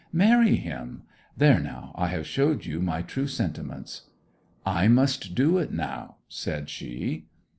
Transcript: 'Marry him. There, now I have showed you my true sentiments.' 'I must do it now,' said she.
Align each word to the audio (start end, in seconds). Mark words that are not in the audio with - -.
'Marry 0.11 0.55
him. 0.55 1.03
There, 1.37 1.59
now 1.59 1.91
I 1.95 2.07
have 2.07 2.25
showed 2.25 2.65
you 2.65 2.81
my 2.81 3.03
true 3.03 3.27
sentiments.' 3.27 4.09
'I 4.65 4.87
must 4.87 5.35
do 5.35 5.59
it 5.59 5.71
now,' 5.71 6.15
said 6.27 6.71
she. 6.71 7.27